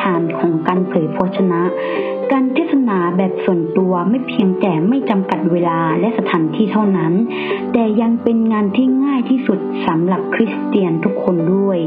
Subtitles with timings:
[0.00, 1.62] ฐานของการเผยพชนะ
[2.32, 7.12] การเทศนาแบบส่วนตัวไม่เพียงแต่ไม่จำกัดเวลาและสถานที่เท่านั้น
[7.72, 11.78] แต่ยังเป็นงานที่ง่ายที่สุดสำหรับคริสเตียนทุกคนด้วย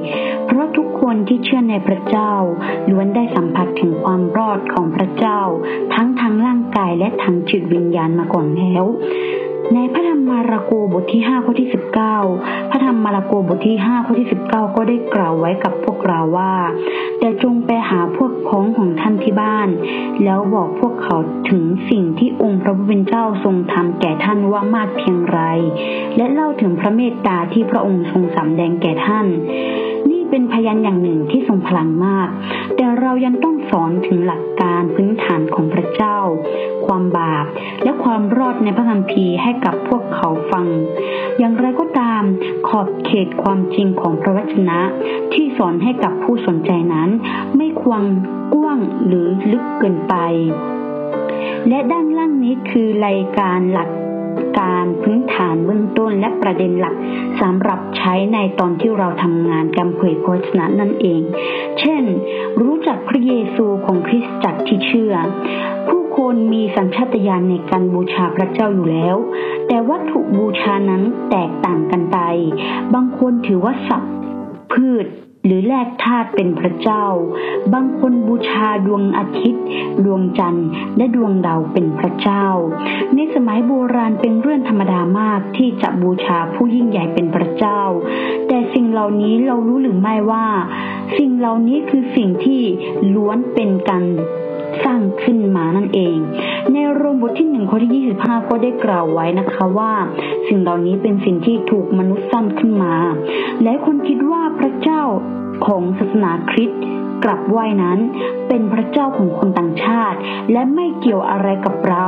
[0.46, 2.34] เพราะทุกคนที่เชื่อในพระเจ้า
[2.90, 5.40] ล้วนได้สัมผัสถึงความรอดของพระเจ้า
[5.94, 8.84] ทั้งทางร่างกายและทางจิตวิญญาณมาก่อนแล้ว
[9.74, 11.70] ในพระธรรมมาระโกบทที่5ข้อที่
[12.18, 16.54] 19 พระธรรมมาระโกบทที่5ข้อที่ 19 ก็ได้กล่าวไว้กับพวกเราว่า
[17.26, 19.70] แต่จงไปหาพวกพ้องของท่านที่บ้าน
[20.24, 21.18] แล้วบอกพวกเขา
[21.50, 25.40] ถึงสิ่งที่องค์พระผู้เป็นเจ้าทรงทำแก่ท่านว่ามากเพียงไร
[26.18, 29.28] และเล่าถึงพระเมตตาที่พระองค์ทรงสำแดงแก่ท่าน
[30.30, 32.30] เป็นพยานอย่างหนึ่งที่ทรงพลังมาก
[32.76, 36.18] แต่เรายังต้องสอนถึงหลักการพื้นฐานของพระเจ้า
[36.86, 37.46] ความบาป
[37.84, 40.68] และความรอดในพระคัมภีร์ให้กับพวกเขาฟัง
[41.38, 42.24] อย่างไรก็ตาม
[42.68, 44.80] ขอบเขตความจริงของพระวจนะ
[45.34, 47.10] ที่สอนให้กับผู้สนใจนั้น
[47.58, 48.02] ไม่ควร
[48.54, 50.16] กว้างหรือลึกเกินไป
[51.70, 53.90] และด้านล่างนี้คือรายการหลัก
[54.60, 56.96] การพื้นฐานเบื้องต้นและประเด็นหลัก
[57.42, 61.22] สำหรับใช้ในตอนที่เราทำงานการเผยพระวจนะนั่นเอง
[61.80, 62.04] เช่น
[62.62, 65.14] รู้จักพระเยซูของคริสตจักรที่เชื่อ
[65.90, 69.16] ผู้คนมีสัญชาตญาณในการบูชาพระเจ้าอยู่แล้ว
[69.68, 72.18] แต่วัตถุบูชานั้นแตกต่างกันไป
[72.94, 74.12] บางคนถือว่าศัพท์
[74.74, 75.06] พืช
[75.46, 77.06] หรือแลกธาตุเป็นพระเจ้า
[77.74, 79.66] บางคนบูชาดวงอาทิตย์
[80.06, 82.46] ดวงจันทร์ และดวงดาวเป็นพระเจ้า
[83.16, 87.82] ในสมัยโบราณเป็นเรื่องธรรมดามากที่จะบูชาผู้ยิ่งใหญ่เป็นพระเจ้า
[88.48, 90.48] แต่สิ่งเหล่านี้เรารู้หรือไม่ว่า
[91.18, 92.62] สิ่งเหล่านี้คือสิ่งที่
[93.16, 94.04] ล้วนเป็นกัน
[94.84, 96.18] สร้างขึ้นมานั่นเอง
[96.74, 99.94] ในโรมบทที่หนึ่งข้อที่ 25 ก็ได้กล่าวไว้นะคะว่า
[100.48, 102.96] สิ่งเหล่านี้เป็นสิ่งที่ถูกมนุษย์สร้างขึ้นมา
[103.64, 105.02] และคนคิดว่าพระเจ้า
[105.66, 106.82] ของศาสนาคริสต์
[107.24, 108.00] กลับไหว้นั้น
[108.48, 110.18] เป็นพระเจ้าของคนต่างชาติ
[110.52, 112.08] และไม่เกี่ยวอะไรกับเรา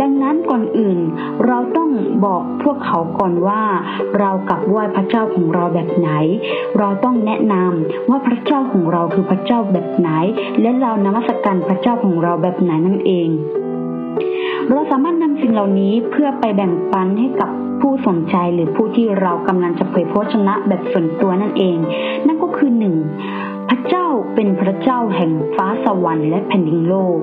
[0.00, 0.98] ดังนั้นก่อนอื่น
[1.46, 1.90] เราต้อง
[2.24, 3.62] บอกพวกเขาก่อนว่า
[4.18, 6.10] เรากลับไหว้พระเจ้าของเราแบบไหน
[6.78, 10.10] เราต้องแนะนำว่าพระเจ้าของเราคือพระเจ้าแบบไหน
[10.60, 13.28] และเรานมัสการพระเจ้าของเราแบบไหนนั่นเอง
[14.70, 17.50] เราสามารถนำสิ่งเหล่านี้เพื่อไปแบ่งปันให้กับ
[17.80, 21.76] ผู้สนใจหรือผู้ที่เรากำลังจะเผยพระชนะแบบส่วนตัวนั่นเอง
[22.26, 22.94] นั่นก็คือหนึ่ง
[24.40, 27.16] เป็นพระเจ้าแห่งฟ้าสวรรค์และแผ่นดินโลก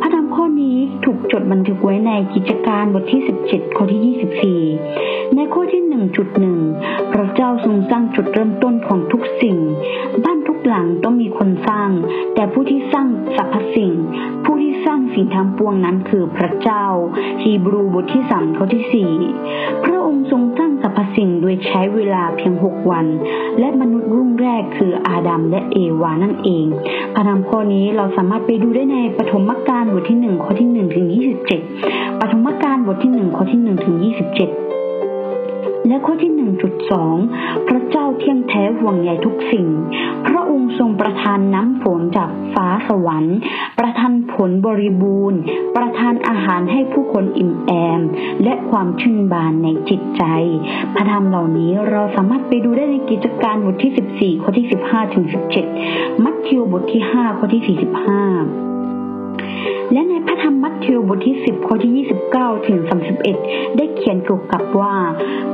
[0.00, 5.82] พระธรรมข้อนี้ถูกจดบันทึกไว้ในกิจการบทที่ 17 ข้อที่ 24 ในข้อที่
[6.46, 9.56] 1.1 พระเจ้าทรงสร้างจุดเริ่มต้นของทุกสิ่ง
[10.24, 11.90] บ้านทุกหลังต้องมีคนสร้าง
[12.34, 13.92] แต่ผู้ที่สร้างสรรพสิ่ง
[14.44, 16.84] ผู้ที่สร้างสิ่งทั้งปวงนั้นคือพระเจ้า
[17.42, 19.06] ฮีบรูบทที่3ข้อที่
[19.40, 23.06] 4 พระองค์ทรงสร้างสรรพ สิ่งโดยใช้เวลาเพียง6วัน
[23.58, 26.66] และมนุษย์รุ่งแรกคืออาดัมและเอวานั่นเอง
[27.14, 31.06] พระธรรมข้อนี้เราสามารถไปดูได้ในปฐมกาลบทที่1ข้อที่1ถึง
[31.64, 34.67] 27ปฐมกาลบทที่1ข้อที่1ถึง27
[35.88, 36.32] และข้อที่
[36.98, 39.66] 1.2 พระเจ้าเที่ยงแท้ห่วงใยทุกสิ่ง
[40.26, 43.38] พระองค์ทรงประทานน้ำฝนจากฟ้าสวรรค์
[43.78, 45.40] ประทานผลบริบูรณ์
[45.76, 48.00] ประทานอาหารให้ผู้คนอิ่มแอม
[48.44, 50.22] และความชื่นบานในจิตใจ
[50.94, 55.24] พระธรรมเหล่านี้เราสามารถไปดูได้ในกิจการบทที่ 14 ข้อที่ 15ถึง
[55.74, 57.78] 17 มัทธิวบทที่ 5 ข้อที่ 45
[59.92, 62.78] และในพระธรรมมัทธิวบทที่ 10 ข้อที่ 29 ถึง
[63.28, 64.94] 31 ได้เขียนเกี่ยวกับว่า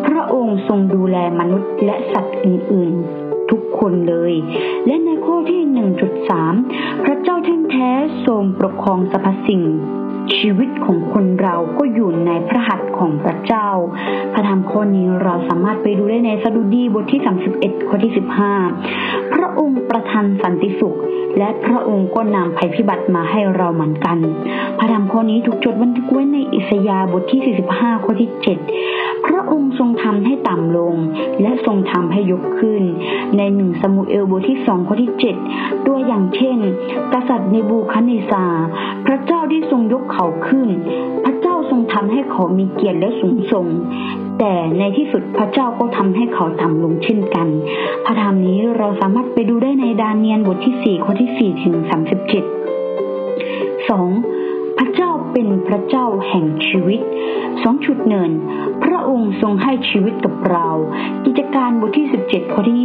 [0.05, 0.14] พระ
[0.55, 4.33] ค์ทรงดูแลมนุษย์และสัตว์อื่นๆ ทุกคนเลย
[4.87, 5.61] และในข้อที่
[6.33, 7.91] 1.3 พระเจ้าแท้แท้
[8.27, 9.63] ทรงปกครองสรรพสิ่ง
[10.37, 13.69] ชีวิตของคนเราก็อยู่ในพระหัตถ์ของพระเจ้า
[14.33, 17.21] พระธรรมข้อนี้เราสามารถไปดูได้ในสดุดีบทที่
[17.55, 18.13] 31 ข้อที่
[18.73, 20.99] 15 พระองค์ประทานสันติสุข
[21.39, 24.19] และพระองค์ก็นำภัยพิบัติมาให้เราเหมือนกัน
[24.79, 29.04] พระธรรมข้อนี้ถูกจดบันทึกไว้ในอิสยาห์บทที่ 45 ข้อที่ 7
[29.55, 30.95] องค์ทรงทำให้ต่ำลง
[31.43, 32.83] และทรงทำให้ยกขึ้น
[33.37, 35.13] ในหนึ่งสมุเอลบทที่2ข้อที่
[35.49, 36.59] 7ตัวอย่างเช่น
[37.13, 38.45] กษัตริย์เนบูคัเนซา
[39.07, 40.69] พระเจ้าที่ทรงยกเขาขึ้น
[41.25, 43.67] พระเจ้าทรงทำให้เขามีเกียรติและสูงส่ง
[44.39, 47.49] แต่ในที่สุดพระเจ้าก็ทำให้เขาต่ำลงเช่นกัน
[48.05, 51.89] พระธรรมนี้เราสามารถไปดูได้ในดาเนียนบทที่4ข้อที่4ถึง37
[53.89, 54.34] 2.
[54.79, 57.01] พระเจ้าเป็นพระเจ้าแห่งชีวิต
[58.13, 60.69] 2.1พระองค์ทรงให้ชีวิตกับเรา
[61.27, 62.77] กิจการบทที่ 17 ข้อที่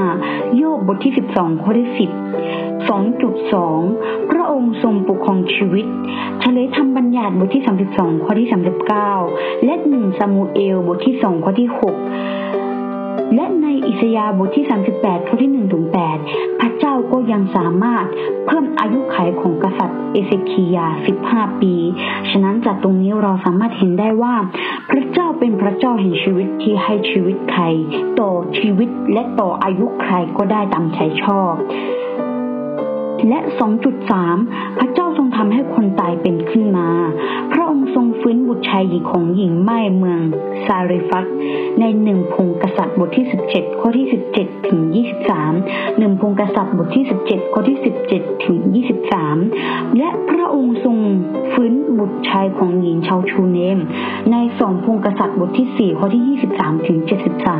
[0.00, 5.86] 25 โยบบทที่ 12 ข้อที่ 10 2.2 พระองค์ทรงปกครองชีวิต
[6.40, 7.62] เฉลยธรรมบัญญัติบทที่
[7.92, 8.48] 32 ข้อที่
[9.06, 12.61] 39 และ 1 ซามูเอลบทที่ 2 ข้อที่ 6
[13.34, 14.66] และในอิสยาห์บทที่
[14.96, 15.84] 38 ข้อที่1ถึง
[16.22, 18.04] 8พระเจ้าก็ยังสามารถ
[18.46, 20.86] เพิ่มอายุขัยของกษัตริย์เอเซคียา
[21.24, 21.74] 15 ปี
[22.30, 24.34] ฉะนั้นจากตรงนี้เราสามารถเห็นได้ว่า
[24.90, 27.64] พระเจ้าเป็นพระเจ้าแห่งชีวิตที่ให้ชีวิตใคร
[28.20, 31.52] ต่อชีวิตและต่ออายุใครก็ได้ตามใจชอบ
[33.28, 33.38] และ
[34.08, 36.88] 2.3 พระเจ้าทรงทำให้คนตายเป็นขึ้นมา
[37.52, 40.20] พระองค์ทรงฟื้นบุตรชายหญิงของหญิงไม้เมือง
[40.66, 41.24] ซาริฟัต
[41.80, 44.80] ในหนึ่งพงกษัตริย์บทที่ 17 ข้อที่ 17 ถึง
[45.40, 47.78] 23หนึ่งพงกษัตริย์บทที่ 17 ข้อที่
[48.10, 48.58] 17 ถึง
[49.26, 50.96] 23 และพระองค์ทรง
[51.52, 53.78] ฟื้นบุตรชายของหญิงชาวชูเนม
[54.32, 56.98] ในสองพงกษัตริย์บทที่ 4 ข้อที่ 23 ถึง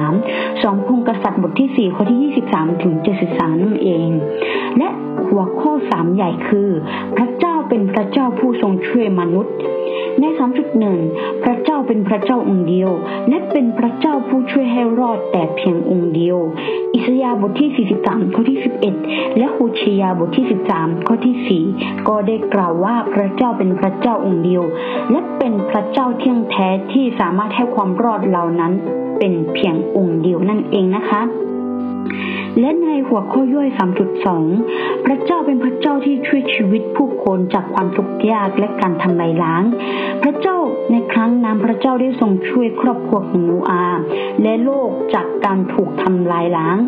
[0.01, 2.95] 73 สองพงกษัตริย์บทที่ 4 ข้อที่ 23 ถึง
[3.29, 4.09] 73 นั่นเอง
[4.79, 4.89] และ
[5.29, 6.69] หัวข้อสามใหญ่คือ
[7.17, 9.55] พระเจ้าเป็นพระเจ้าผู้ทรงช่วยมนุษย์
[10.21, 10.25] ใน
[10.85, 12.91] 3.1พระเจ้าเป็นพระเจ้าองค์เดียว
[13.29, 16.39] และเป็นพระเจ้าผู้ช่วยให้รอดแต่เพียงองค์เดียว
[16.95, 18.59] อิสยาห์บทที่ 43 ข้อที่
[18.99, 24.63] 11 และโฮเชยาบทที่ 13 ข้อที่ 4 ก็ได้กล่าวว่าพระเจ้าเป็นพระเจ้าองค์เดียว
[25.11, 28.73] และเป็นพระเจ้าเที่ยงแท้ที่สามารถให้ความรอดเหล่านั้น
[29.19, 31.23] เป็นเพียงองค์เดียวนั่นเองนะคะ
[32.61, 33.69] และในหัวข้อย่อย
[34.37, 39.63] 3.2 พระเจ้าเป็นพระเจ้าที่ช่วยชีวิตผู้คนจากความทุกข์ยากและการทำลายล้าง
[40.23, 40.57] พระเจ้า
[40.91, 44.01] ในครั้งนั้นพระเจ้าได้ทรงช่วยครอบครัวของโนอาห์
[44.43, 46.79] และโลกจากการถูกทำลายล้าง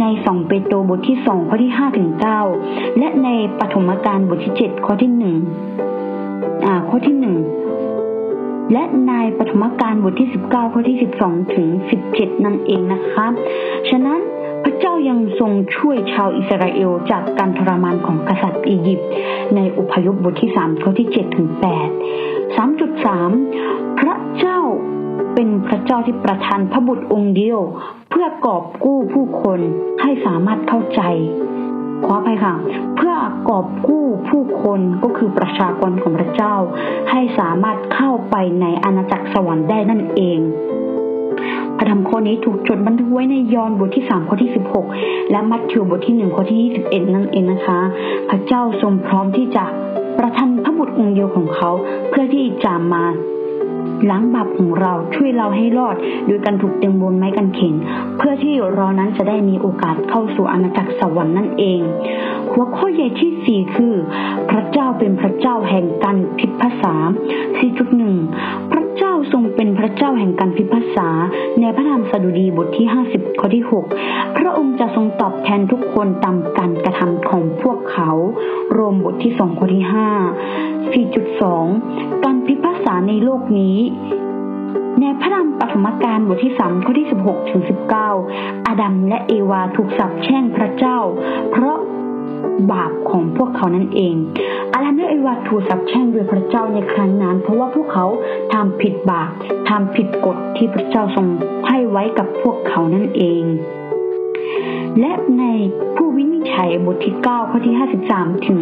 [0.00, 2.10] ในสองเปโตรบทที่2ข้อที่5ถึง
[2.54, 3.28] 9และใน
[3.60, 5.12] ปฐมกาลบทที่7ข้อที่
[5.88, 11.68] 1อ่าข้อที่1และในปฐมกาลบทที่ 19 ข้อที่ 12 ถึง
[12.06, 13.26] 17 นั่นเองนะคะ
[13.90, 14.20] ฉะนั้น
[14.64, 19.10] พระเจ้ายังทรงช่วยชาวอิสราเอลจากการทรมานของกษัตริย์อียิปต์
[19.54, 24.60] ในอุพยพบทที่3ข้อที่7ถึง8 3.3 พระเจ้า
[25.34, 27.60] เป็นพระเจ้าที่ประทานพระบุตรองค์เดียว
[28.10, 29.60] เพื่อกอบกู้ผู้คน
[30.00, 31.02] ให้สามารถเข้าใจ
[32.06, 32.54] ขอไปค่ะ
[32.96, 33.14] เพื่อ
[33.48, 36.54] กอบกู้ผู้คนก็คือประชากรของพระเจ้า
[37.10, 40.38] ให้สามารถเข้าไปในอาณาจักรสวรรค์ได้นั่นเอง
[41.82, 44.50] พระธรรมข้อนี้ถูกจดบันทึกไว้ในยอห์นบทที่3ข้อที่
[44.90, 47.78] 16 และมัทธิวบทที่1ข้อที่ 21 นั่นเองนะคะ
[48.30, 49.64] พระเจ้าทรงพร้อมที่จะ
[50.18, 51.70] ประทานพระบุตรองค์เดียวของเขา
[52.08, 53.04] เพื่อที่จะมา
[54.10, 55.96] ล้างบาปของเราช่วยเราให้รอด
[56.26, 57.74] โดยการถูกต็มบนไม้กางเขน
[58.16, 61.80] เพื่อที่เรานั้นจะได้มีโอกาสเข้าสู่อาณาจักรสวรรค์นั่นเอง
[62.50, 63.94] หัวข้อใหญ่ที่สี่คือ
[64.50, 66.94] พระเจ้าเป็นพระเจ้าแห่งการพิพาษา
[67.88, 68.79] 4.1พระเจ้า
[69.32, 71.08] ทรงเป็นพระเจ้าแห่งการพิพากษา
[71.60, 73.64] ในพระธรรมสดุดีบทที่ 50 ข้อที่
[74.00, 78.10] 6 พระองค์จะทรงตอบแทนทุกคนตามการกระทำของพวกเขา
[78.72, 80.94] โรมบทที่ 2 ข้อที่ 5
[81.42, 83.78] 4.2 การพิพากษาในโลกนี้
[85.00, 87.62] ในพระธรรมปฐมกาลบทที่3ข้อที่16ถึง
[88.14, 90.98] 19อาดัมและเอวาถูกสาปแช่งพระเจ้า
[91.50, 91.78] เพราะ
[92.72, 94.14] บาปของพวกเขานั่นเอง
[94.72, 98.06] อาดันและเอวาถูกสับแช่งโดยพระเจ้าในครั้งนั้น เพราะว่าพวกเขา
[98.52, 99.30] ทำผิดบาป
[99.68, 101.26] ทำผิดกฎที่พระเจ้าทรง
[101.68, 103.44] ให้ไว้กับพวกเขานั่นเอง
[105.00, 105.44] และใน
[105.96, 107.74] ผู้วินิจฉัยบทที่ 9 ข้อที่
[108.08, 108.58] 53 ถึง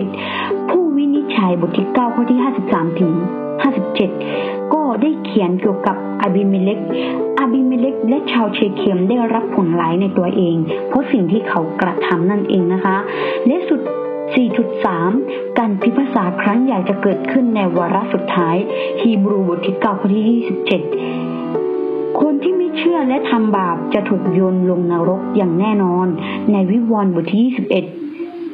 [0.00, 0.53] 57
[1.44, 3.12] ชัยบทที่ 9 ข้อที่ 53 ถึง
[3.92, 6.78] 57 ก็ได้เขียนเกี่ยวกับอาบิเมเลก
[7.38, 10.56] อาบิเมเลกและชาวเชเคมได้รับผลร้ายในตัวเอง
[10.88, 12.96] เพราะสิ่งที่เขากระทำนั่นเองนะคะ
[13.46, 13.80] และสุด
[14.88, 18.56] 4.3 การพิพากษาครั้งใหญ่จะเกิดขึ้นในวาระสุดท้าย
[19.00, 20.42] ฮีบรูบทที่9ข้อที่
[21.30, 26.06] 27 คนที่ไม่เชื่อและทำบาปจะถูกโยนลงนรกอย่างแน่นอน
[26.52, 28.03] ในวิวรณ์บทที่ 21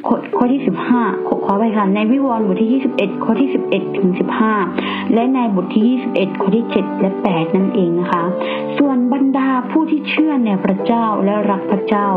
[0.07, 0.61] ข้อข้อที่
[0.93, 4.09] 15ขอขอไปค่ะในวิวรณ์บทที่21ข้อที่11ถึง
[4.61, 8.23] 15และในบทที่21ข้อที่7และ8นั่นเองนะคะ
[8.77, 12.07] ส่วนบรรดาผู้ที่เชื่อในพระเจ้าและรักพระเจ้า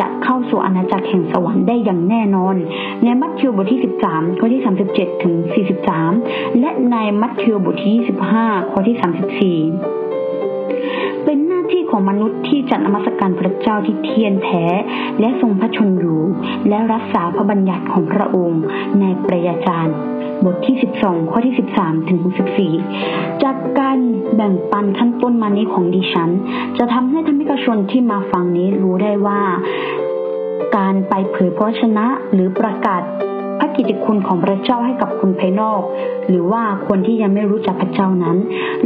[0.00, 2.56] จะเข้าสู่อาณาจักรแห่งสวรรค์ได้อย่างแน่นอน
[3.04, 4.62] ในมัทธิวบทที่13ข้อที่
[4.92, 5.34] 37ถึง
[6.00, 7.92] 43และในมัทธิวบทที่
[8.34, 8.96] 25ข้อที่
[9.60, 11.53] 34เป็นหน้าที่
[11.90, 14.64] ของมนุษย์ที่จะนมัสการพระเจ้าที่เทียนแท้
[15.20, 16.20] และทรงพระชนอยู่
[16.68, 18.62] และรักษาพระบัญญัติของพระองค์
[19.00, 19.96] ในประยาจารย์
[20.44, 22.20] บทที่ 12 ข้อที่ 13 ถึง
[22.82, 23.98] 14 จากการ
[24.34, 26.30] แบ่งปันขั้นต้นมานี้ของดิฉัน
[26.78, 29.40] จะทำให้ธรรมิกชนที่มาฟังนี้รู้ได้ว่า
[30.76, 33.02] การไปเผยพระชนะหรือประกาศ
[33.58, 35.82] พระกิตติคุณของพระเจ้าให้กับคนภายนอก
[36.28, 38.36] หรือว่าคนที่ยังไม่รู้จักพระเจ้านั้น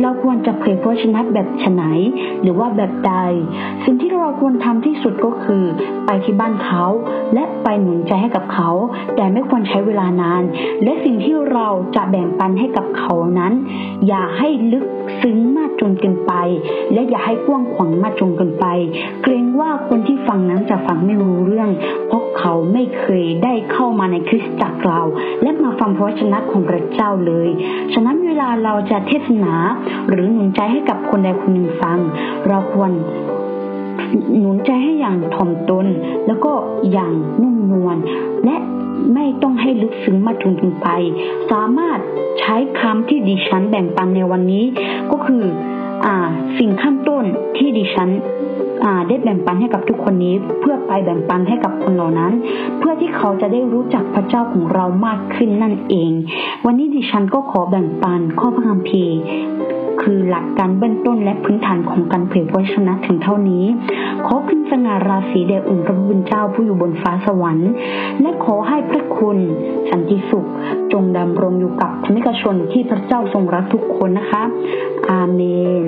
[0.00, 1.82] เราควรจะเผยพระชนะแบบฉไหน
[2.42, 3.12] หรือว่าแบบใด
[3.84, 5.64] สิ่งที่เราควรทำที่สุดก็คือ
[6.06, 6.84] ไปที่บ้านเขา
[7.34, 8.70] และไปหนุนใจให้กับเขา
[9.16, 10.42] แต่ไม่ควรใช้เวลานาน
[10.82, 13.52] และสิ่งที่เราจะแบ่งปันให้กับเขานั้น
[14.06, 14.86] อย่าให้ลึก
[15.22, 16.32] ซึ้งมาก จนเกินไป
[16.92, 18.66] และอย่าให้กว้างขวางมากจนเกินไป
[19.22, 21.70] เกรงว่าคนที่ฟังนั้นจะฟังไม่รู้เรื่อง
[22.06, 25.00] เพราะเขาไม่เคยได้เข้ามาในคริสตจักรเรา
[25.42, 27.48] และมาฟังพระวจนะของพระเจ้าเลย
[27.92, 29.54] ฉะนั้นเวลาเราจะเทศนา
[30.08, 31.98] หรือหนุนใจให้กับคนใดคนหนึ่งฟัง
[32.48, 32.92] เราควร
[34.38, 35.86] หนุนใจให้อย่างถ่อมตน
[36.26, 36.52] แล้วก็
[36.92, 37.96] อย่างนุ่มนวล
[38.44, 38.56] และ
[39.14, 40.88] ไม่ต้องให้ลึกซึ้งมากจนเกินไป
[41.50, 41.98] สามารถ
[42.40, 44.64] ใช้คำที่ดิฉันแบ่งปันในวันนี้
[45.10, 45.44] ก็คือ
[46.06, 46.16] อ่า
[46.58, 47.24] สิ่งขั้นต้น
[47.56, 48.10] ที่ดิฉัน
[48.84, 52.32] อ่าได้แบ่งปันให้กับทุกคนนี้ เพื่อไปแบ่งปันให้กับคนเหล่านั้น
[52.78, 56.10] เพื่อที่เขาจะได้รู้จักพระเจ้าของเรามากขึ้นนั่นเอง
[56.66, 59.16] วันนี้ดิฉันก็ขอแบ่งปันข้อพระคัมภีร์
[60.10, 63.64] คือหลักการเบื้องต้นและพื้นฐานของการเผยพระชนะถึงเท่านี้
[64.26, 67.70] ขอขึ้นสง่าราศีแด่องค์พระผู้เป็นเจ้าผู้อยู่บนฟ้าสวรรค์
[68.20, 69.38] และขอให้พระคุณ
[69.90, 70.46] สันติสุข
[70.92, 74.42] จงดำรงอยู่กับธรรมิกชนที่พระเจ้าทรงรักทุกคนนะคะ
[75.10, 75.40] อาเม
[75.84, 75.86] น